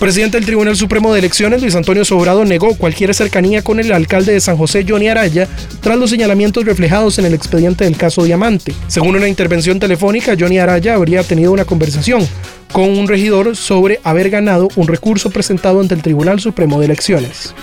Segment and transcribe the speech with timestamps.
[0.00, 4.32] Presidente del Tribunal Supremo de Elecciones, Luis Antonio Sobrado, negó cualquier cercanía con el alcalde
[4.32, 5.46] de San José, Johnny Araya,
[5.82, 8.74] tras los señalamientos reflejados en el expediente del caso Diamante.
[8.86, 12.26] Según una intervención telefónica, Johnny Araya habría tenido una conversación
[12.72, 17.54] con un regidor sobre haber ganado un recurso presentado ante el Tribunal Supremo de Elecciones.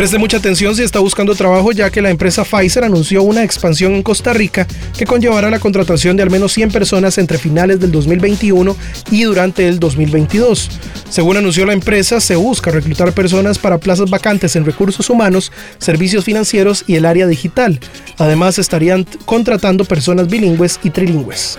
[0.00, 3.94] Preste mucha atención si está buscando trabajo ya que la empresa Pfizer anunció una expansión
[3.94, 7.92] en Costa Rica que conllevará la contratación de al menos 100 personas entre finales del
[7.92, 8.74] 2021
[9.10, 10.70] y durante el 2022.
[11.10, 16.24] Según anunció la empresa, se busca reclutar personas para plazas vacantes en recursos humanos, servicios
[16.24, 17.78] financieros y el área digital.
[18.16, 21.58] Además, estarían contratando personas bilingües y trilingües.